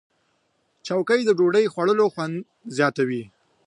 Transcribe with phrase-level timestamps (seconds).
[0.85, 2.35] چوکۍ د ډوډۍ خوړلو خوند
[2.77, 3.23] زیاتوي.